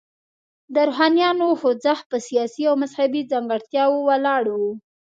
د 0.73 0.75
روښانیانو 0.87 1.47
خوځښت 1.59 2.05
په 2.11 2.17
سیاسي 2.27 2.63
او 2.69 2.75
مذهبي 2.83 3.21
ځانګړتیاوو 3.31 4.05
ولاړ 4.09 4.43
و. 4.55 4.59